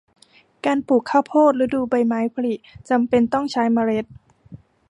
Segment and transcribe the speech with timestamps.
[0.65, 2.53] การปลูกข้าวโพดฤดูใบไม้ผลิ
[2.89, 4.05] จำเป็นต้องใช้เมล็ด